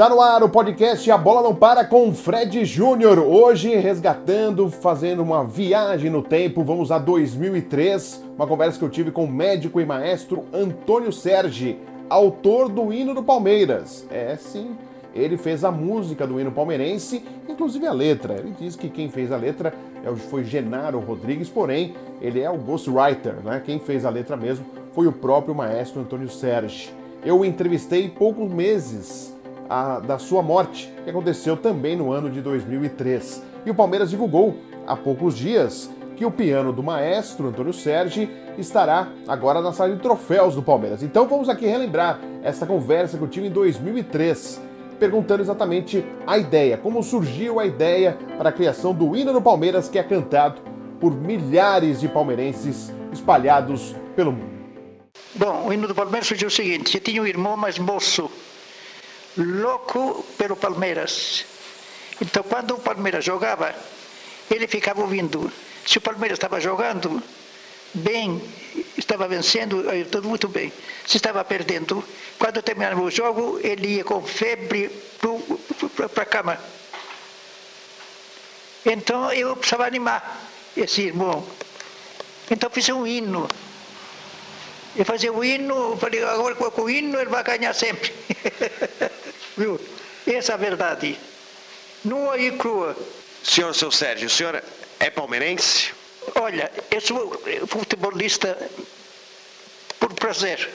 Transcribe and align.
Está 0.00 0.08
no 0.08 0.22
ar 0.22 0.42
o 0.42 0.48
podcast 0.48 1.10
A 1.10 1.18
Bola 1.18 1.42
Não 1.42 1.54
Para 1.54 1.84
com 1.84 2.10
Fred 2.14 2.64
Júnior. 2.64 3.18
Hoje 3.18 3.76
resgatando, 3.76 4.70
fazendo 4.70 5.22
uma 5.22 5.44
viagem 5.44 6.08
no 6.08 6.22
tempo. 6.22 6.64
Vamos 6.64 6.90
a 6.90 6.98
2003. 6.98 8.24
Uma 8.34 8.46
conversa 8.46 8.78
que 8.78 8.84
eu 8.86 8.88
tive 8.88 9.10
com 9.10 9.24
o 9.24 9.30
médico 9.30 9.78
e 9.78 9.84
maestro 9.84 10.46
Antônio 10.54 11.12
Sergi, 11.12 11.76
autor 12.08 12.70
do 12.70 12.90
hino 12.94 13.12
do 13.12 13.22
Palmeiras. 13.22 14.06
É 14.10 14.38
sim, 14.38 14.74
ele 15.14 15.36
fez 15.36 15.64
a 15.64 15.70
música 15.70 16.26
do 16.26 16.40
hino 16.40 16.50
palmeirense, 16.50 17.22
inclusive 17.46 17.86
a 17.86 17.92
letra. 17.92 18.38
Ele 18.38 18.54
diz 18.58 18.76
que 18.76 18.88
quem 18.88 19.10
fez 19.10 19.30
a 19.30 19.36
letra 19.36 19.74
é 20.02 20.10
foi 20.16 20.44
Genaro 20.44 20.98
Rodrigues, 20.98 21.50
porém 21.50 21.94
ele 22.22 22.40
é 22.40 22.48
o 22.48 22.56
ghostwriter, 22.56 23.34
né? 23.44 23.60
Quem 23.62 23.78
fez 23.78 24.06
a 24.06 24.08
letra 24.08 24.34
mesmo 24.34 24.64
foi 24.94 25.06
o 25.06 25.12
próprio 25.12 25.54
maestro 25.54 26.00
Antônio 26.00 26.30
Sergi. 26.30 26.90
Eu 27.22 27.40
o 27.40 27.44
entrevistei 27.44 28.08
poucos 28.08 28.50
meses 28.50 29.38
a, 29.70 30.00
da 30.00 30.18
sua 30.18 30.42
morte, 30.42 30.92
que 31.04 31.10
aconteceu 31.10 31.56
também 31.56 31.94
no 31.94 32.10
ano 32.10 32.28
de 32.28 32.40
2003. 32.42 33.42
E 33.64 33.70
o 33.70 33.74
Palmeiras 33.74 34.10
divulgou 34.10 34.56
há 34.84 34.96
poucos 34.96 35.36
dias 35.36 35.88
que 36.16 36.26
o 36.26 36.30
piano 36.30 36.72
do 36.72 36.82
maestro 36.82 37.48
Antônio 37.48 37.72
Sergi 37.72 38.28
estará 38.58 39.08
agora 39.28 39.62
na 39.62 39.72
sala 39.72 39.94
de 39.94 40.02
troféus 40.02 40.56
do 40.56 40.62
Palmeiras. 40.62 41.02
Então 41.02 41.26
vamos 41.28 41.48
aqui 41.48 41.66
relembrar 41.66 42.18
essa 42.42 42.66
conversa 42.66 43.16
que 43.16 43.22
eu 43.22 43.28
tive 43.28 43.46
em 43.46 43.50
2003, 43.50 44.60
perguntando 44.98 45.42
exatamente 45.42 46.04
a 46.26 46.36
ideia, 46.36 46.76
como 46.76 47.02
surgiu 47.02 47.60
a 47.60 47.64
ideia 47.64 48.18
para 48.36 48.50
a 48.50 48.52
criação 48.52 48.92
do 48.92 49.16
hino 49.16 49.32
do 49.32 49.40
Palmeiras 49.40 49.88
que 49.88 49.98
é 49.98 50.02
cantado 50.02 50.60
por 50.98 51.14
milhares 51.14 52.00
de 52.00 52.08
palmeirenses 52.08 52.92
espalhados 53.12 53.94
pelo 54.14 54.32
mundo. 54.32 54.60
Bom, 55.34 55.68
o 55.68 55.72
hino 55.72 55.86
do 55.88 55.94
Palmeiras 55.94 56.26
surgiu 56.26 56.48
o 56.48 56.50
seguinte: 56.50 56.96
eu 56.96 57.00
tinha 57.00 57.22
um 57.22 57.26
irmão 57.26 57.56
mais 57.56 57.78
moço 57.78 58.30
louco 59.36 60.24
pelo 60.36 60.56
Palmeiras. 60.56 61.44
Então, 62.20 62.42
quando 62.42 62.74
o 62.74 62.78
Palmeiras 62.78 63.24
jogava, 63.24 63.74
ele 64.50 64.66
ficava 64.66 65.00
ouvindo. 65.00 65.50
Se 65.86 65.98
o 65.98 66.00
Palmeiras 66.00 66.36
estava 66.36 66.60
jogando 66.60 67.22
bem, 67.94 68.42
estava 68.96 69.26
vencendo, 69.26 69.84
tudo 70.10 70.28
muito 70.28 70.48
bem. 70.48 70.72
Se 71.06 71.16
estava 71.16 71.42
perdendo, 71.44 72.04
quando 72.38 72.62
terminava 72.62 73.00
o 73.00 73.10
jogo, 73.10 73.58
ele 73.62 73.96
ia 73.96 74.04
com 74.04 74.22
febre 74.22 74.90
para 76.12 76.22
a 76.22 76.26
cama. 76.26 76.58
Então, 78.84 79.32
eu 79.32 79.56
precisava 79.56 79.86
animar 79.86 80.40
esse 80.76 81.02
irmão. 81.02 81.46
Então, 82.50 82.68
fiz 82.70 82.88
um 82.90 83.06
hino. 83.06 83.48
Eu 84.96 85.04
fazia 85.04 85.32
o 85.32 85.44
hino, 85.44 85.96
falei, 85.96 86.22
agora 86.24 86.54
com 86.54 86.82
o 86.82 86.90
hino 86.90 87.18
ele 87.18 87.30
vai 87.30 87.44
ganhar 87.44 87.72
sempre. 87.72 88.12
Viu? 89.56 89.80
Essa 90.26 90.52
é 90.52 90.54
a 90.54 90.58
verdade. 90.58 91.18
Nua 92.04 92.38
e 92.38 92.50
crua. 92.52 92.96
Senhor, 93.42 93.74
seu 93.74 93.90
Sérgio, 93.90 94.26
o 94.26 94.30
senhor 94.30 94.62
é 94.98 95.10
palmeirense? 95.10 95.92
Olha, 96.34 96.70
eu 96.90 97.00
sou 97.00 97.40
futebolista 97.66 98.56
por 99.98 100.12
prazer. 100.14 100.68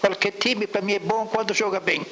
Qualquer 0.00 0.32
time 0.32 0.66
para 0.66 0.80
mim 0.80 0.94
é 0.94 0.98
bom 0.98 1.26
quando 1.26 1.52
joga 1.54 1.80
bem. 1.80 2.06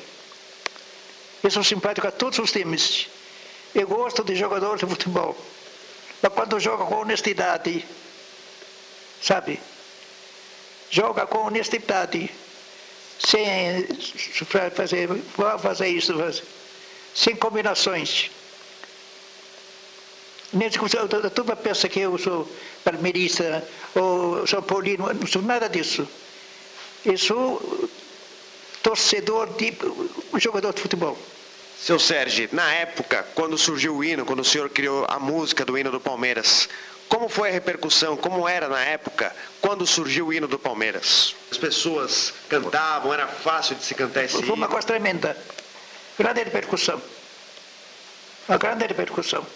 Eu 1.43 1.51
sou 1.51 1.63
simpático 1.63 2.07
a 2.07 2.11
todos 2.11 2.39
os 2.39 2.51
times. 2.51 3.09
Eu 3.75 3.87
gosto 3.87 4.25
de 4.25 4.35
jogadores 4.35 4.81
de 4.81 4.87
futebol. 4.87 5.37
Mas 6.21 6.33
quando 6.33 6.59
joga 6.59 6.85
com 6.85 6.97
honestidade, 6.97 7.85
sabe? 9.23 9.61
Joga 10.91 11.27
com 11.27 11.47
honestidade 11.47 12.31
sem 13.19 13.87
fazer, 14.75 15.09
fazer 15.61 15.89
isso, 15.89 16.15
sem 17.15 17.35
combinações. 17.35 18.31
A 21.25 21.31
turma 21.31 21.57
pensa 21.57 21.89
que 21.89 22.01
eu 22.01 22.17
sou 22.19 22.49
palmeirista 22.85 23.67
ou 23.95 24.47
São 24.47 24.63
Paulino, 24.63 25.13
não 25.13 25.27
sou 25.27 25.43
nada 25.43 25.69
disso. 25.69 26.07
Eu 27.05 27.19
sou 27.19 27.91
torcedor 28.83 29.49
de 29.55 29.75
jogador 30.39 30.73
de 30.73 30.81
futebol. 30.81 31.19
Seu 31.79 31.99
Sérgio, 31.99 32.49
na 32.53 32.73
época, 32.73 33.27
quando 33.35 33.59
surgiu 33.59 33.97
o 33.97 34.05
hino, 34.05 34.25
quando 34.25 34.41
o 34.41 34.45
senhor 34.45 34.71
criou 34.71 35.05
a 35.09 35.19
música 35.19 35.65
do 35.65 35.77
hino 35.77 35.91
do 35.91 36.01
Palmeiras, 36.01 36.69
como 37.09 37.29
foi 37.29 37.51
a 37.51 37.53
repercussão? 37.53 38.17
Como 38.17 38.49
era 38.49 38.69
na 38.69 38.81
época, 38.81 39.35
quando 39.61 39.87
surgiu 39.87 40.29
o 40.29 40.33
hino 40.33 40.49
do 40.49 40.59
Palmeiras? 40.59 41.35
As 41.51 41.59
pessoas 41.59 42.35
cantavam, 42.49 43.13
era 43.13 43.27
fácil 43.27 43.77
de 43.77 43.85
se 43.85 43.95
cantar 43.95 44.25
esse 44.25 44.37
hino? 44.37 44.47
Foi 44.47 44.57
uma 44.57 44.69
coisa 44.69 44.87
tremenda. 44.87 45.37
Grande 46.19 46.43
repercussão. 46.43 47.01
Uma 48.49 48.59
grande 48.59 48.87
repercussão. 48.87 49.47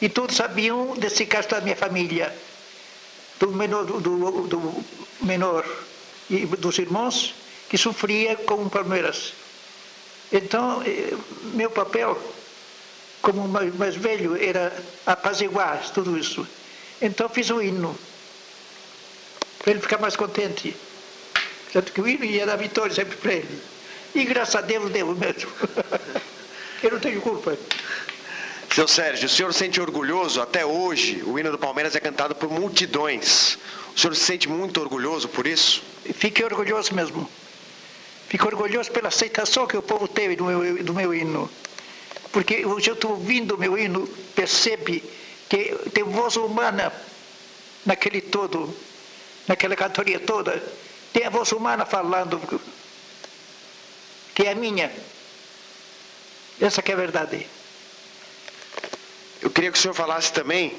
E 0.00 0.08
todos 0.08 0.36
sabiam 0.36 0.94
desse 0.96 1.26
caso 1.26 1.48
da 1.48 1.60
minha 1.60 1.76
família, 1.76 2.32
do 3.40 3.50
menor, 3.50 3.84
do, 3.84 4.00
do, 4.00 4.46
do 4.46 4.84
menor 5.20 5.66
e 6.30 6.46
dos 6.46 6.78
irmãos, 6.78 7.34
que 7.68 7.76
sofria 7.76 8.36
com 8.36 8.62
o 8.62 8.70
Palmeiras. 8.70 9.32
Então, 10.32 10.82
eh, 10.84 11.16
meu 11.54 11.70
papel 11.70 12.16
como 13.20 13.48
mais, 13.48 13.74
mais 13.74 13.96
velho 13.96 14.36
era 14.36 14.72
apaziguar 15.06 15.82
tudo 15.92 16.16
isso. 16.16 16.46
Então 17.00 17.28
fiz 17.28 17.50
um 17.50 17.62
hino, 17.62 17.96
para 19.58 19.72
ele 19.72 19.80
ficar 19.80 19.98
mais 19.98 20.16
contente. 20.16 20.76
Tanto 21.72 21.92
que 21.92 22.00
o 22.00 22.08
hino 22.08 22.24
ia 22.24 22.46
dar 22.46 22.56
vitória 22.56 22.94
sempre 22.94 23.16
para 23.16 23.34
ele. 23.34 23.62
E 24.14 24.24
graças 24.24 24.56
a 24.56 24.60
Deus 24.60 24.90
deu 24.90 25.06
mesmo. 25.14 25.50
Eu 26.82 26.92
não 26.92 27.00
tenho 27.00 27.20
culpa. 27.20 27.56
Seu 28.74 28.86
Sérgio, 28.86 29.26
o 29.26 29.28
senhor 29.28 29.52
se 29.52 29.58
sente 29.60 29.80
orgulhoso? 29.80 30.40
Até 30.40 30.64
hoje, 30.64 31.22
o 31.26 31.38
hino 31.38 31.50
do 31.50 31.58
Palmeiras 31.58 31.94
é 31.96 32.00
cantado 32.00 32.34
por 32.34 32.50
multidões. 32.50 33.58
O 33.94 33.98
senhor 33.98 34.14
se 34.14 34.24
sente 34.24 34.48
muito 34.48 34.80
orgulhoso 34.80 35.28
por 35.28 35.46
isso? 35.46 35.82
Fiquei 36.14 36.44
orgulhoso 36.44 36.94
mesmo. 36.94 37.28
Fico 38.28 38.46
orgulhoso 38.46 38.90
pela 38.92 39.08
aceitação 39.08 39.66
que 39.66 39.76
o 39.76 39.82
povo 39.82 40.06
teve 40.06 40.36
do 40.36 40.44
meu, 40.44 40.84
do 40.84 40.94
meu 40.94 41.14
hino. 41.14 41.50
Porque 42.30 42.64
hoje 42.64 42.90
eu 42.90 42.94
estou 42.94 43.12
ouvindo 43.12 43.54
o 43.54 43.58
meu 43.58 43.76
hino, 43.76 44.06
percebe 44.34 45.02
que 45.48 45.74
tem 45.90 46.04
voz 46.04 46.36
humana 46.36 46.92
naquele 47.84 48.20
todo, 48.20 48.74
naquela 49.46 49.74
cantoria 49.74 50.20
toda. 50.20 50.62
Tem 51.12 51.24
a 51.24 51.30
voz 51.30 51.50
humana 51.52 51.86
falando, 51.86 52.40
que 54.34 54.42
é 54.42 54.52
a 54.52 54.54
minha. 54.54 54.92
Essa 56.60 56.82
que 56.82 56.90
é 56.90 56.94
a 56.94 56.98
verdade. 56.98 57.46
Eu 59.40 59.50
queria 59.50 59.70
que 59.70 59.78
o 59.78 59.80
senhor 59.80 59.94
falasse 59.94 60.32
também 60.32 60.76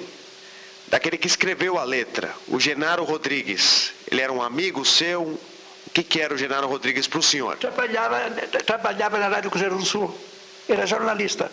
daquele 0.88 1.18
que 1.18 1.28
escreveu 1.28 1.78
a 1.78 1.84
letra, 1.84 2.34
o 2.48 2.60
Genaro 2.60 3.04
Rodrigues. 3.04 3.94
Ele 4.12 4.22
era 4.22 4.32
um 4.32 4.42
amigo 4.42 4.86
seu? 4.86 5.22
O 5.24 5.92
que, 5.92 6.04
que 6.04 6.20
era 6.20 6.34
o 6.34 6.38
Genaro 6.38 6.68
Rodrigues 6.68 7.08
para 7.08 7.20
o 7.20 7.24
senhor? 7.24 7.58
Trabalhava, 7.58 8.20
trabalhava 8.66 9.18
na 9.18 9.28
Rádio 9.28 9.50
Cruzeiro 9.50 9.78
do 9.78 9.86
Sul. 9.86 10.16
Era 10.68 10.86
jornalista. 10.86 11.52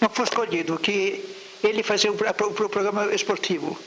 Não 0.00 0.08
foi 0.08 0.24
escolhido, 0.24 0.78
que 0.78 1.22
ele 1.68 1.82
fazia 1.82 2.10
o, 2.12 2.14
o, 2.14 2.68
programa 2.68 3.14
esportivo. 3.14 3.78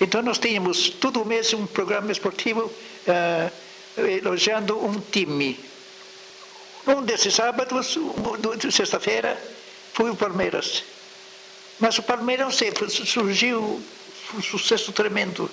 Então 0.00 0.22
nós 0.22 0.38
tínhamos 0.38 0.90
todo 0.90 1.24
mês 1.24 1.52
um 1.54 1.66
programa 1.66 2.12
esportivo 2.12 2.62
uh, 2.64 4.00
elogiando 4.00 4.78
um 4.84 5.00
time. 5.00 5.58
Um 6.86 7.02
desses 7.02 7.34
sábados, 7.34 7.96
um, 7.96 8.70
sexta-feira, 8.70 9.36
foi 9.92 10.10
o 10.10 10.16
Palmeiras. 10.16 10.84
Mas 11.80 11.98
o 11.98 12.02
Palmeiras 12.02 12.54
sempre 12.54 12.88
surgiu 12.88 13.82
um 14.34 14.42
sucesso 14.42 14.92
tremendo. 14.92 15.50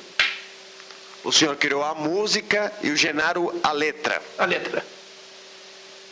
O 1.23 1.31
senhor 1.31 1.55
criou 1.55 1.83
a 1.83 1.95
música 1.95 2.71
e 2.81 2.91
o 2.91 2.97
Genaro 2.97 3.57
a 3.63 3.71
letra. 3.71 4.21
A 4.37 4.45
letra. 4.45 4.85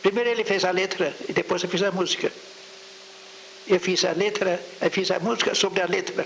Primeiro 0.01 0.29
ele 0.29 0.43
fez 0.43 0.63
a 0.65 0.71
letra 0.71 1.15
e 1.27 1.33
depois 1.33 1.61
eu 1.61 1.69
fiz 1.69 1.83
a 1.83 1.91
música. 1.91 2.31
Eu 3.67 3.79
fiz 3.79 4.03
a 4.05 4.11
letra, 4.11 4.61
eu 4.81 4.91
fiz 4.91 5.11
a 5.11 5.19
música 5.19 5.55
sobre 5.55 5.81
a 5.81 5.85
letra. 5.85 6.25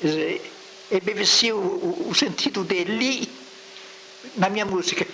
Quer 0.00 0.06
dizer, 0.06 0.52
eu 0.90 1.00
bebeci 1.00 1.52
o, 1.52 1.56
o, 1.56 2.08
o 2.10 2.14
sentido 2.14 2.64
dele 2.64 3.28
na 4.36 4.48
minha 4.48 4.64
música. 4.64 5.06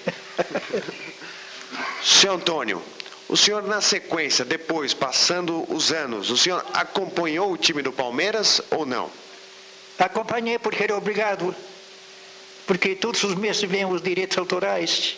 Seu 2.03 2.33
Antônio, 2.33 2.83
o 3.29 3.37
senhor 3.37 3.63
na 3.63 3.81
sequência, 3.81 4.45
depois, 4.45 4.95
passando 4.95 5.65
os 5.73 5.93
anos, 5.93 6.31
o 6.31 6.37
senhor 6.37 6.65
acompanhou 6.73 7.53
o 7.53 7.57
time 7.57 7.83
do 7.83 7.93
Palmeiras 7.93 8.61
ou 8.71 8.87
não? 8.87 9.11
Acompanhei 9.99 10.59
porque 10.59 10.85
era 10.85 10.97
obrigado. 10.97 11.55
Porque 12.67 12.95
todos 12.95 13.23
os 13.25 13.35
meses 13.35 13.63
vêm 13.63 13.85
os 13.85 14.01
direitos 14.01 14.39
autorais 14.39 15.17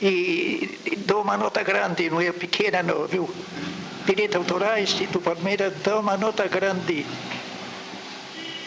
e 0.00 0.78
dou 0.98 1.22
uma 1.22 1.36
nota 1.36 1.62
grande, 1.62 2.10
não 2.10 2.20
é 2.20 2.32
pequena 2.32 2.82
não, 2.82 3.06
viu? 3.06 3.32
Direitos 4.06 4.36
autorais 4.36 4.92
do 4.94 5.20
Palmeiras 5.20 5.72
dão 5.82 6.00
uma 6.00 6.16
nota 6.16 6.46
grande. 6.48 7.06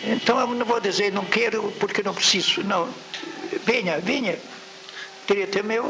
Então 0.04 0.40
eu 0.40 0.48
não 0.48 0.66
vou 0.66 0.80
dizer 0.80 1.12
não 1.12 1.26
quero 1.26 1.72
porque 1.80 2.04
não 2.04 2.14
preciso, 2.14 2.64
não. 2.64 2.88
Venha, 3.66 4.00
venha. 4.00 4.38
Direito 5.28 5.60
é 5.60 5.64
meu. 5.64 5.86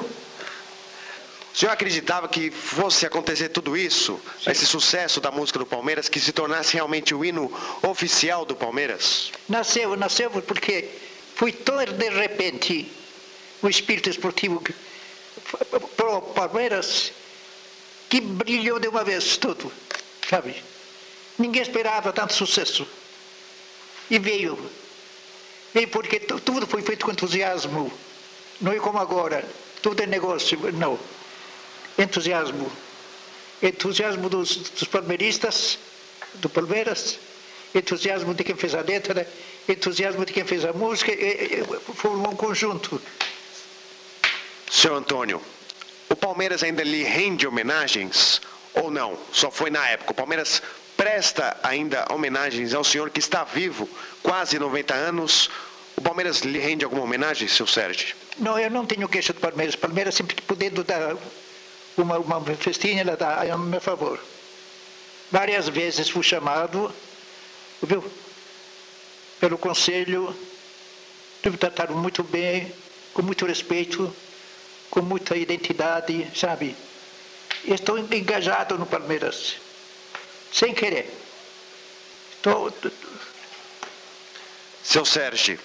O 1.56 1.58
senhor 1.58 1.72
acreditava 1.72 2.28
que 2.28 2.52
fosse 2.52 3.06
acontecer 3.06 3.48
tudo 3.48 3.78
isso, 3.78 4.20
Sim. 4.44 4.52
esse 4.52 4.66
sucesso 4.66 5.22
da 5.22 5.32
música 5.32 5.58
do 5.58 5.66
Palmeiras, 5.66 6.10
que 6.10 6.20
se 6.20 6.34
tornasse 6.34 6.74
realmente 6.74 7.16
o 7.16 7.24
hino 7.24 7.50
oficial 7.82 8.44
do 8.44 8.54
Palmeiras? 8.54 9.32
Nasceu, 9.48 9.96
nasceu 9.96 10.30
porque 10.30 10.90
foi 11.36 11.54
tão 11.54 11.78
de 11.78 12.10
repente 12.10 12.92
o 13.62 13.70
espírito 13.70 14.10
esportivo 14.10 14.62
para 15.96 16.18
o 16.18 16.22
Palmeiras 16.22 17.14
que 18.10 18.22
brilhou 18.22 18.80
de 18.80 18.88
uma 18.88 19.04
vez 19.04 19.38
tudo, 19.38 19.72
sabe? 20.30 20.64
Ninguém 21.38 21.62
esperava 21.62 22.14
tanto 22.14 22.34
sucesso. 22.34 22.88
E 24.10 24.20
veio. 24.20 24.58
Veio 25.74 25.88
porque 25.90 26.20
tudo 26.20 26.66
foi 26.68 26.82
feito 26.82 27.06
com 27.06 27.12
entusiasmo. 27.12 27.92
Não 28.62 28.72
é 28.72 28.80
como 28.80 29.00
agora. 29.00 29.44
Tudo 29.82 30.02
é 30.02 30.06
negócio. 30.06 30.58
Não 30.74 30.98
entusiasmo. 31.98 32.72
Entusiasmo 33.62 34.30
dos, 34.30 34.58
dos 34.58 34.88
palmeiristas, 34.88 35.80
do 36.36 36.50
Palmeiras, 36.50 37.18
entusiasmo 37.74 38.34
de 38.34 38.44
quem 38.44 38.56
fez 38.56 38.76
a 38.76 38.82
letra, 38.82 39.28
entusiasmo 39.68 40.26
de 40.26 40.34
quem 40.34 40.46
fez 40.46 40.66
a 40.66 40.74
música, 40.74 41.12
formou 41.96 42.34
um 42.34 42.36
conjunto. 42.36 43.02
Senhor 44.70 44.98
Antônio, 44.98 45.42
Palmeiras 46.26 46.64
ainda 46.64 46.84
lhe 46.84 47.04
rende 47.04 47.46
homenagens 47.46 48.42
ou 48.74 48.90
não? 48.90 49.16
Só 49.32 49.52
foi 49.52 49.70
na 49.70 49.88
época. 49.90 50.12
O 50.12 50.16
Palmeiras 50.16 50.60
presta 50.98 51.56
ainda 51.62 52.04
homenagens 52.12 52.74
ao 52.74 52.84
senhor 52.84 53.12
que 53.12 53.20
está 53.20 53.44
vivo, 53.44 53.88
quase 54.24 54.58
90 54.58 54.92
anos. 54.92 55.52
O 55.96 56.02
Palmeiras 56.02 56.40
lhe 56.40 56.58
rende 56.58 56.84
alguma 56.84 57.04
homenagem, 57.04 57.48
seu 57.48 57.68
Sérgio? 57.68 58.16
Não, 58.40 58.58
eu 58.58 58.72
não 58.72 58.88
tenho 58.88 59.08
queixa 59.08 59.34
do 59.34 59.40
Palmeiras. 59.40 59.76
O 59.76 59.78
Palmeiras 59.78 60.16
sempre 60.16 60.36
podendo 60.42 60.84
dar 60.84 61.16
uma, 61.96 62.18
uma 62.18 62.42
festinha 62.56 63.02
ela 63.02 63.16
dá 63.16 63.44
a 63.44 63.56
meu 63.56 63.80
favor. 63.80 64.20
Várias 65.32 65.70
vezes 65.70 66.10
fui 66.10 66.24
chamado, 66.24 66.92
viu, 67.84 68.04
pelo 69.40 69.60
conselho, 69.60 70.36
me 71.44 71.56
trataram 71.56 71.96
muito 71.96 72.24
bem, 72.24 72.74
com 73.14 73.22
muito 73.22 73.46
respeito, 73.46 74.12
com 74.90 75.02
muita 75.02 75.36
identidade, 75.36 76.32
sabe? 76.36 76.76
Estou 77.64 77.98
engajado 77.98 78.78
no 78.78 78.86
Palmeiras, 78.86 79.56
sem 80.52 80.74
querer. 80.74 81.12
Estou... 82.38 82.72
Seu 84.84 85.04
Sérgio, 85.04 85.60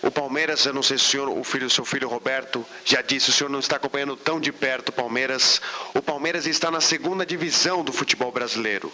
o 0.00 0.10
Palmeiras, 0.10 0.64
eu 0.64 0.72
não 0.72 0.82
sei 0.82 0.96
se 0.96 1.04
o 1.04 1.08
senhor, 1.08 1.28
o 1.28 1.42
filho, 1.42 1.68
seu 1.68 1.84
filho 1.84 2.08
Roberto, 2.08 2.64
já 2.84 3.02
disse, 3.02 3.30
o 3.30 3.32
senhor 3.32 3.50
não 3.50 3.58
está 3.58 3.76
acompanhando 3.76 4.16
tão 4.16 4.38
de 4.38 4.52
perto 4.52 4.90
o 4.90 4.92
Palmeiras. 4.92 5.60
O 5.92 6.00
Palmeiras 6.00 6.46
está 6.46 6.70
na 6.70 6.80
segunda 6.80 7.26
divisão 7.26 7.82
do 7.82 7.92
futebol 7.92 8.30
brasileiro. 8.30 8.92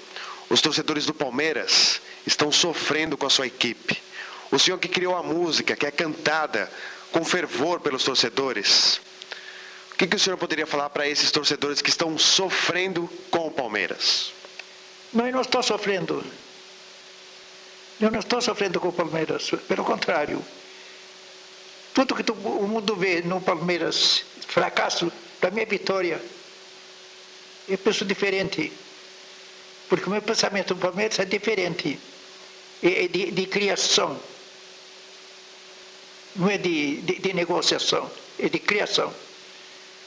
Os 0.49 0.63
torcedores 0.63 1.05
do 1.05 1.13
Palmeiras 1.13 2.01
estão 2.27 2.51
sofrendo 2.51 3.19
com 3.19 3.27
a 3.27 3.31
sua 3.31 3.47
equipe. 3.47 4.03
O 4.51 4.59
senhor 4.59 4.79
que 4.79 4.89
criou 4.89 5.15
a 5.17 5.23
música, 5.23 5.77
que 5.77 5.87
é 5.87 5.91
cantada 5.91 6.71
com 7.13 7.25
fervor 7.25 7.81
pelos 7.81 8.03
torcedores. 8.03 9.01
O 9.95 9.97
que, 9.97 10.09
que 10.09 10.17
o 10.17 10.19
senhor 10.19 10.37
poderia 10.37 10.67
falar 10.67 10.91
para 10.91 11.09
esses 11.09 11.31
torcedores 11.31 11.81
que 11.81 11.89
estão 11.89 12.19
sofrendo 12.19 13.09
com 13.31 13.47
o 13.47 13.51
Palmeiras? 13.51 14.33
Eu 15.15 15.31
não 15.31 15.41
estou 15.41 15.63
sofrendo. 15.63 16.25
Eu 18.01 18.11
não 18.11 18.19
estou 18.19 18.41
sofrendo 18.41 18.81
com 18.81 18.89
o 18.89 18.93
Palmeiras. 18.93 19.53
Pelo 19.69 19.85
contrário. 19.85 20.45
Tudo 21.95 22.17
que 22.17 22.25
tu, 22.25 22.33
o 22.33 22.67
mundo 22.67 22.97
vê 22.97 23.23
no 23.23 23.41
Palmeiras, 23.41 24.25
fracasso, 24.49 25.13
para 25.41 25.53
mim 25.53 25.61
é 25.61 25.65
vitória. 25.65 26.21
Eu 27.69 27.79
penso 27.79 28.05
diferente. 28.05 28.73
Porque 29.89 30.07
o 30.07 30.11
meu 30.11 30.21
pensamento 30.21 30.75
no 30.75 30.81
Palmeiras 30.81 31.21
é 31.21 31.25
diferente. 31.25 32.01
É 32.83 33.07
de, 33.07 33.31
de 33.31 33.47
criação. 33.47 34.19
Não 36.35 36.51
é 36.51 36.59
de, 36.59 37.01
de, 37.03 37.21
de, 37.21 37.33
negociação, 37.33 38.11
é 38.41 38.49
de 38.49 38.59
criação. 38.59 39.15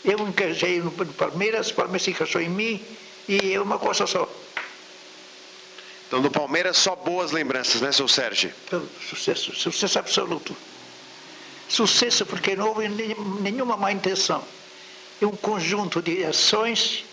Eu 0.08 0.20
me 0.20 0.30
engajei 0.30 0.80
no, 0.80 0.90
Palmeiras, 0.92 1.70
o 1.70 1.74
Palmeiras 1.74 2.04
se 2.04 2.12
encaixou 2.12 2.40
em 2.40 2.48
mim 2.48 2.82
e 3.28 3.54
é 3.54 3.60
uma 3.60 3.78
coisa 3.78 4.08
só. 4.08 4.26
Então, 6.08 6.22
do 6.22 6.32
Palmeiras, 6.32 6.78
só 6.78 6.96
boas 6.96 7.34
lembranças, 7.34 7.82
né, 7.82 7.92
seu 7.92 8.08
Sérgio? 8.08 8.54
Sucesso, 9.10 9.54
sucesso 9.54 10.00
absoluto. 10.00 10.56
Sucesso 11.68 12.26
porque 12.26 12.56
não 12.56 12.70
houve 12.70 12.88
nenhuma 12.88 13.76
má 13.76 13.92
intenção. 13.92 14.42
É 15.22 15.26
um 15.26 15.36
conjunto 15.36 16.02
de 16.02 16.24
ações 16.24 17.04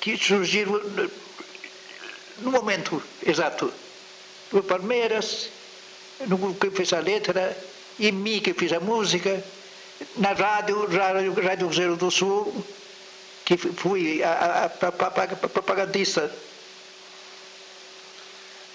que 0.00 0.16
surgiram 0.16 0.80
no 2.40 2.50
momento 2.50 3.00
exato. 3.24 3.72
O 4.52 4.60
Palmeiras, 4.60 5.50
no 6.26 6.36
grupo 6.36 6.68
que 6.68 6.76
fez 6.76 6.92
a 6.92 6.98
letra, 6.98 7.56
e 7.96 8.10
mim 8.10 8.40
que 8.40 8.52
fiz 8.52 8.72
a 8.72 8.80
música, 8.80 9.42
na 10.16 10.32
rádio, 10.32 10.86
rádio, 10.86 11.34
rádio 11.34 11.96
do 11.96 12.10
Sul, 12.10 12.64
que 13.44 13.56
fui 13.56 14.22
a, 14.22 14.30
a, 14.30 14.64
a 14.64 14.68
propagandista. 15.48 16.30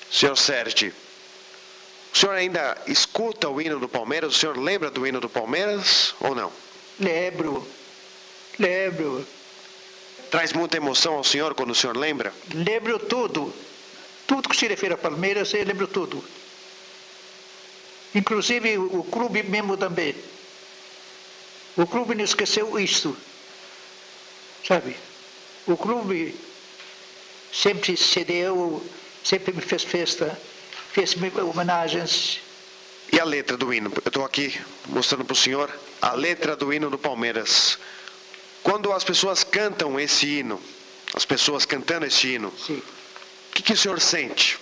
Senhor 0.09 0.37
Sérgio, 0.37 0.93
o 2.13 2.17
senhor 2.17 2.35
ainda 2.35 2.77
escuta 2.87 3.49
o 3.49 3.61
hino 3.61 3.79
do 3.79 3.87
Palmeiras? 3.87 4.35
O 4.35 4.37
senhor 4.37 4.57
lembra 4.57 4.89
do 4.89 5.07
hino 5.07 5.19
do 5.19 5.29
Palmeiras 5.29 6.13
ou 6.19 6.35
não? 6.35 6.51
Lembro, 6.99 7.65
lembro. 8.59 9.25
Traz 10.29 10.53
muita 10.53 10.77
emoção 10.77 11.15
ao 11.15 11.23
senhor 11.23 11.53
quando 11.53 11.71
o 11.71 11.75
senhor 11.75 11.95
lembra? 11.95 12.33
Lembro 12.53 12.99
tudo. 12.99 13.53
Tudo 14.27 14.49
que 14.49 14.55
se 14.55 14.67
refere 14.67 14.93
a 14.93 14.97
Palmeiras, 14.97 15.53
eu 15.53 15.65
lembro 15.65 15.87
tudo. 15.87 16.23
Inclusive 18.13 18.77
o 18.77 19.03
clube 19.03 19.43
mesmo 19.43 19.77
também. 19.77 20.15
O 21.77 21.87
clube 21.87 22.15
não 22.15 22.23
esqueceu 22.23 22.79
isto. 22.79 23.15
Sabe? 24.67 24.95
O 25.67 25.75
clube 25.75 26.35
sempre 27.51 27.95
cedeu, 27.97 28.85
sempre 29.23 29.53
me 29.53 29.61
fez 29.61 29.83
festa 29.83 30.37
fez 30.91 31.15
homenagens. 31.37 32.39
E 33.11 33.19
a 33.19 33.23
letra 33.23 33.57
do 33.57 33.73
hino? 33.73 33.91
Eu 33.93 34.07
estou 34.07 34.25
aqui 34.25 34.59
mostrando 34.87 35.25
para 35.25 35.33
o 35.33 35.35
senhor 35.35 35.71
a 36.01 36.13
letra 36.13 36.55
do 36.55 36.73
hino 36.73 36.89
do 36.89 36.97
Palmeiras. 36.97 37.77
Quando 38.61 38.91
as 38.91 39.03
pessoas 39.03 39.43
cantam 39.43 39.99
esse 39.99 40.27
hino, 40.27 40.61
as 41.13 41.25
pessoas 41.25 41.65
cantando 41.65 42.05
esse 42.05 42.27
hino, 42.27 42.49
o 42.49 43.53
que, 43.53 43.63
que 43.63 43.73
o 43.73 43.77
senhor 43.77 43.99
sente? 43.99 44.59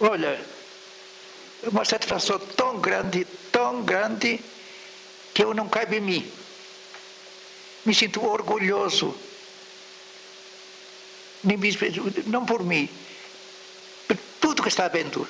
Olha, 0.00 0.40
é 1.62 1.68
uma 1.68 1.84
satisfação 1.84 2.38
tão 2.38 2.78
grande, 2.78 3.26
tão 3.58 3.82
grande, 3.82 4.38
que 5.34 5.42
eu 5.42 5.52
não 5.52 5.68
cabe 5.68 5.96
em 5.96 6.00
mim. 6.00 6.32
Me 7.84 7.92
sinto 7.92 8.24
orgulhoso. 8.24 9.12
Não 12.26 12.46
por 12.46 12.62
mim, 12.62 12.88
tudo 14.40 14.62
que 14.62 14.68
está 14.68 14.86
vendo. 14.86 15.26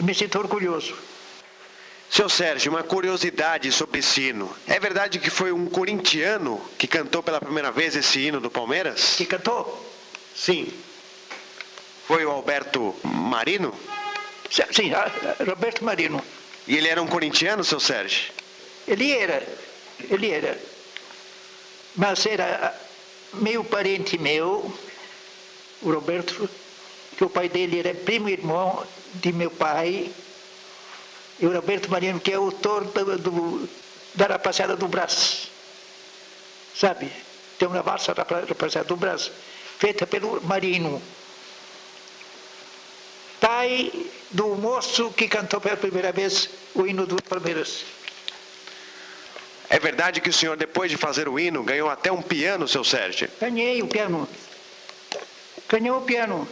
Me 0.00 0.12
sinto 0.14 0.36
orgulhoso. 0.36 0.96
Seu 2.10 2.28
Sérgio, 2.28 2.72
uma 2.72 2.82
curiosidade 2.82 3.70
sobre 3.70 4.00
esse 4.00 4.22
hino. 4.22 4.52
É 4.66 4.80
verdade 4.80 5.20
que 5.20 5.30
foi 5.30 5.52
um 5.52 5.66
corintiano 5.66 6.60
que 6.76 6.88
cantou 6.88 7.22
pela 7.22 7.40
primeira 7.40 7.70
vez 7.70 7.94
esse 7.94 8.18
hino 8.18 8.40
do 8.40 8.50
Palmeiras? 8.50 9.14
Que 9.16 9.26
cantou? 9.26 9.62
Sim. 10.34 10.72
Foi 12.08 12.24
o 12.24 12.30
Alberto 12.30 12.94
Marino? 13.04 13.72
Sim, 14.50 14.90
Roberto 15.46 15.84
Marino. 15.84 16.22
E 16.66 16.76
ele 16.76 16.88
era 16.88 17.02
um 17.02 17.06
corintiano, 17.06 17.62
seu 17.62 17.78
Sérgio? 17.78 18.32
Ele 18.86 19.12
era, 19.12 19.46
ele 20.10 20.30
era. 20.30 20.58
Mas 21.96 22.26
era 22.26 22.74
meio 23.34 23.62
parente 23.64 24.18
meu, 24.18 24.72
o 25.82 25.92
Roberto 25.92 26.48
que 27.16 27.24
o 27.24 27.30
pai 27.30 27.48
dele 27.48 27.78
era 27.78 27.94
primo 27.94 28.28
irmão 28.28 28.84
de 29.14 29.32
meu 29.32 29.50
pai, 29.50 30.10
e 31.38 31.46
o 31.46 31.52
Roberto 31.52 31.90
Marino, 31.90 32.20
que 32.20 32.32
é 32.32 32.34
autor 32.34 32.84
do, 32.84 33.18
do, 33.18 33.68
da 34.14 34.26
rapaziada 34.26 34.76
do 34.76 34.88
Brás. 34.88 35.48
Sabe? 36.74 37.10
Tem 37.58 37.68
uma 37.68 37.82
valsa 37.82 38.12
rapaziada 38.12 38.86
do 38.86 38.96
Brás, 38.96 39.30
feita 39.78 40.06
pelo 40.06 40.40
Marino. 40.42 41.00
Pai 43.64 43.90
do 44.30 44.48
moço 44.56 45.10
que 45.12 45.26
cantou 45.26 45.58
pela 45.58 45.74
primeira 45.74 46.12
vez 46.12 46.50
o 46.74 46.86
hino 46.86 47.06
do 47.06 47.16
Palmeiras. 47.22 47.82
É 49.70 49.78
verdade 49.78 50.20
que 50.20 50.28
o 50.28 50.32
senhor, 50.32 50.54
depois 50.54 50.90
de 50.90 50.98
fazer 50.98 51.30
o 51.30 51.40
hino, 51.40 51.62
ganhou 51.62 51.88
até 51.88 52.12
um 52.12 52.20
piano, 52.20 52.68
seu 52.68 52.84
Sérgio? 52.84 53.26
Ganhei 53.40 53.80
o 53.80 53.86
piano. 53.86 54.28
Ganhei 55.66 55.90
o 55.90 56.02
piano 56.02 56.46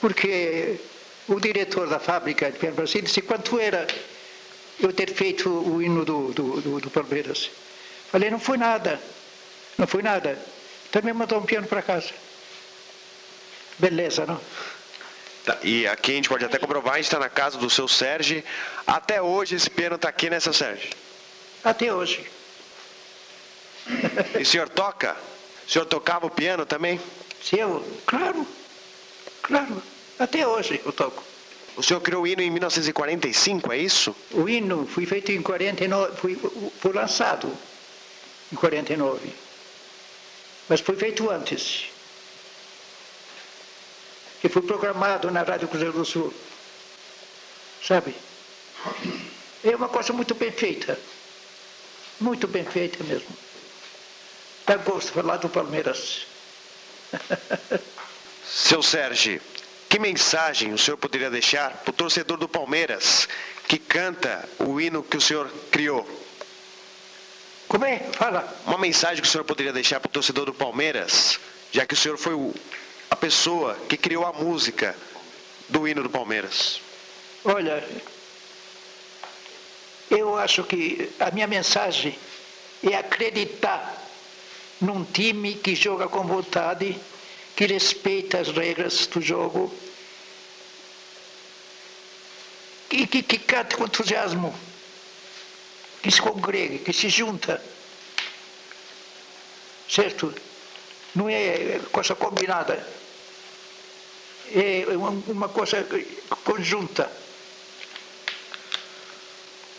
porque 0.00 0.80
o 1.28 1.38
diretor 1.38 1.88
da 1.88 2.00
fábrica 2.00 2.50
de 2.50 2.58
Piano 2.58 2.74
Brasil 2.74 3.00
disse 3.00 3.22
quanto 3.22 3.60
era 3.60 3.86
eu 4.80 4.92
ter 4.92 5.14
feito 5.14 5.48
o 5.48 5.80
hino 5.80 6.04
do, 6.04 6.32
do, 6.32 6.60
do, 6.60 6.80
do 6.80 6.90
Palmeiras. 6.90 7.50
Falei, 8.10 8.30
não 8.30 8.40
foi 8.40 8.58
nada. 8.58 9.00
Não 9.78 9.86
foi 9.86 10.02
nada. 10.02 10.36
Então 10.90 11.00
me 11.02 11.12
mandou 11.12 11.38
um 11.38 11.44
piano 11.44 11.68
para 11.68 11.82
casa. 11.82 12.10
Beleza, 13.78 14.26
não? 14.26 14.40
Tá, 15.44 15.58
e 15.62 15.86
aqui 15.86 16.12
a 16.12 16.14
gente 16.14 16.28
pode 16.28 16.44
até 16.44 16.58
comprovar, 16.58 16.94
a 16.94 16.96
gente 16.96 17.04
está 17.04 17.18
na 17.18 17.28
casa 17.28 17.58
do 17.58 17.68
seu 17.68 17.86
Sérgio. 17.86 18.42
Até 18.86 19.20
hoje 19.20 19.54
esse 19.54 19.68
piano 19.68 19.96
está 19.96 20.08
aqui, 20.08 20.30
né, 20.30 20.40
seu 20.40 20.54
Sérgio? 20.54 20.90
Até 21.62 21.92
hoje. 21.92 22.24
E 24.38 24.42
o 24.42 24.46
senhor 24.46 24.68
toca? 24.70 25.14
O 25.66 25.70
senhor 25.70 25.84
tocava 25.84 26.26
o 26.26 26.30
piano 26.30 26.64
também? 26.64 26.98
Se 27.42 27.58
eu, 27.58 27.86
claro, 28.06 28.46
claro, 29.42 29.82
até 30.18 30.46
hoje 30.46 30.80
eu 30.84 30.92
toco. 30.92 31.22
O 31.76 31.82
senhor 31.82 32.00
criou 32.00 32.22
o 32.22 32.26
hino 32.26 32.40
em 32.40 32.50
1945, 32.50 33.72
é 33.72 33.78
isso? 33.78 34.16
O 34.30 34.48
hino 34.48 34.86
foi 34.86 35.04
feito 35.04 35.30
em 35.32 35.42
49, 35.42 36.16
foi, 36.16 36.36
foi 36.80 36.92
lançado 36.92 37.52
em 38.50 38.56
49. 38.56 39.28
Mas 40.68 40.80
foi 40.80 40.96
feito 40.96 41.28
antes. 41.30 41.90
Que 44.44 44.50
foi 44.50 44.60
programado 44.60 45.30
na 45.30 45.42
Rádio 45.42 45.68
Cruzeiro 45.68 45.94
do 45.94 46.04
Sul. 46.04 46.30
Sabe? 47.82 48.14
É 49.64 49.74
uma 49.74 49.88
coisa 49.88 50.12
muito 50.12 50.34
bem 50.34 50.52
feita. 50.52 50.98
Muito 52.20 52.46
bem 52.46 52.62
feita 52.62 53.02
mesmo. 53.04 53.34
Dá 54.66 54.76
gosto 54.76 55.12
falar 55.12 55.38
do 55.38 55.48
Palmeiras. 55.48 56.26
Seu 58.46 58.82
Sérgio, 58.82 59.40
que 59.88 59.98
mensagem 59.98 60.74
o 60.74 60.78
senhor 60.78 60.98
poderia 60.98 61.30
deixar 61.30 61.78
para 61.78 61.90
o 61.90 61.94
torcedor 61.94 62.36
do 62.36 62.46
Palmeiras 62.46 63.26
que 63.66 63.78
canta 63.78 64.46
o 64.58 64.78
hino 64.78 65.02
que 65.02 65.16
o 65.16 65.22
senhor 65.22 65.50
criou? 65.70 66.06
Como 67.66 67.86
é? 67.86 67.98
Fala. 68.12 68.46
Uma 68.66 68.76
mensagem 68.76 69.22
que 69.22 69.26
o 69.26 69.32
senhor 69.32 69.44
poderia 69.44 69.72
deixar 69.72 70.00
para 70.00 70.10
o 70.10 70.12
torcedor 70.12 70.44
do 70.44 70.52
Palmeiras, 70.52 71.40
já 71.72 71.86
que 71.86 71.94
o 71.94 71.96
senhor 71.96 72.18
foi 72.18 72.34
o, 72.34 72.54
a 73.14 73.16
pessoa 73.16 73.76
que 73.88 73.96
criou 73.96 74.26
a 74.26 74.32
música 74.32 74.92
do 75.68 75.86
hino 75.86 76.02
do 76.02 76.10
Palmeiras. 76.10 76.80
Olha, 77.44 77.88
eu 80.10 80.36
acho 80.36 80.64
que 80.64 81.12
a 81.20 81.30
minha 81.30 81.46
mensagem 81.46 82.18
é 82.82 82.96
acreditar 82.96 84.02
num 84.80 85.04
time 85.04 85.54
que 85.54 85.76
joga 85.76 86.08
com 86.08 86.24
vontade, 86.24 86.98
que 87.54 87.66
respeita 87.66 88.40
as 88.40 88.48
regras 88.48 89.06
do 89.06 89.20
jogo 89.20 89.72
e 92.90 93.06
que, 93.06 93.22
que 93.22 93.38
com 93.76 93.84
entusiasmo, 93.84 94.52
que 96.02 96.10
se 96.10 96.20
congregue, 96.20 96.80
que 96.80 96.92
se 96.92 97.08
junta. 97.08 97.62
Certo? 99.88 100.34
Não 101.14 101.28
é 101.28 101.78
coisa 101.92 102.16
combinada. 102.16 103.03
É 104.52 104.84
uma 105.28 105.48
coisa 105.48 105.86
conjunta. 106.44 107.10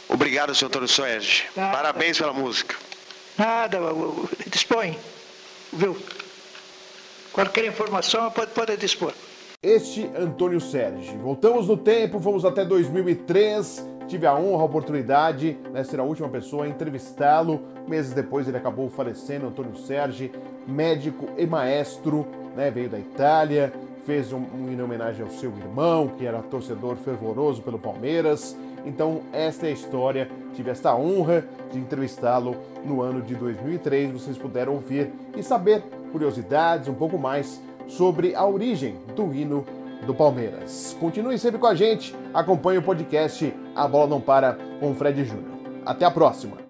Obrigado, 0.07 0.55
senhor 0.55 0.69
Antônio 0.69 0.88
Soares. 0.88 1.43
Parabéns 1.53 2.17
pela 2.17 2.34
música. 2.34 2.75
Nada, 3.38 3.79
dispõe, 4.48 4.98
viu? 5.74 5.98
Qualquer 7.34 7.65
informação 7.65 8.31
pode, 8.31 8.51
pode 8.51 8.77
dispor. 8.77 9.13
Este 9.62 10.10
Antônio 10.15 10.62
Sérgio. 10.62 11.17
Voltamos 11.19 11.67
no 11.67 11.75
tempo, 11.75 12.19
fomos 12.19 12.45
até 12.45 12.63
2003. 12.63 13.84
Tive 14.07 14.27
a 14.27 14.36
honra, 14.36 14.62
a 14.62 14.65
oportunidade 14.65 15.53
de 15.53 15.69
né, 15.69 15.84
ser 15.84 16.00
a 16.00 16.03
última 16.03 16.29
pessoa 16.29 16.65
a 16.65 16.67
entrevistá-lo. 16.67 17.62
Meses 17.88 18.13
depois 18.13 18.48
ele 18.48 18.57
acabou 18.57 18.89
falecendo, 18.89 19.48
Antônio 19.48 19.75
Sérgio, 19.75 20.31
médico 20.67 21.27
e 21.38 21.45
maestro, 21.45 22.25
né, 22.55 22.72
veio 22.72 22.89
da 22.89 23.00
Itália, 23.00 23.74
fez 24.05 24.31
um, 24.31 24.38
um 24.38 24.71
em 24.71 24.81
homenagem 24.81 25.24
ao 25.24 25.31
seu 25.31 25.51
irmão, 25.57 26.07
que 26.07 26.25
era 26.25 26.41
torcedor 26.41 26.95
fervoroso 26.97 27.62
pelo 27.62 27.79
Palmeiras. 27.79 28.55
Então, 28.85 29.21
esta 29.33 29.65
é 29.65 29.69
a 29.69 29.74
história. 29.74 30.29
Tive 30.53 30.69
esta 30.69 30.95
honra 30.95 31.43
de 31.71 31.79
entrevistá-lo 31.79 32.55
no 32.85 33.01
ano 33.01 33.21
de 33.21 33.35
2003. 33.35 34.12
Vocês 34.12 34.38
puderam 34.38 34.74
ouvir 34.74 35.12
e 35.35 35.41
saber 35.41 35.81
curiosidades, 36.12 36.88
um 36.88 36.93
pouco 36.93 37.17
mais 37.17 37.62
sobre 37.88 38.35
a 38.35 38.45
origem 38.45 38.95
do 39.15 39.33
hino 39.33 39.65
do 40.05 40.13
Palmeiras. 40.13 40.95
Continue 41.00 41.38
sempre 41.39 41.59
com 41.59 41.67
a 41.67 41.75
gente, 41.75 42.15
acompanhe 42.33 42.77
o 42.77 42.83
podcast 42.83 43.53
A 43.75 43.88
Bola 43.88 44.07
Não 44.07 44.21
Para 44.21 44.57
com 44.79 44.91
o 44.91 44.95
Fred 44.95 45.24
Júnior. 45.25 45.55
Até 45.85 46.05
a 46.05 46.12
próxima! 46.12 46.64